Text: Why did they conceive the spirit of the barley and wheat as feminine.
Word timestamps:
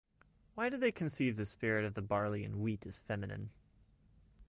Why 0.55 0.69
did 0.69 0.81
they 0.81 0.91
conceive 0.91 1.37
the 1.37 1.45
spirit 1.45 1.85
of 1.85 1.93
the 1.93 2.01
barley 2.01 2.43
and 2.43 2.55
wheat 2.55 2.87
as 2.87 2.97
feminine. 2.97 3.51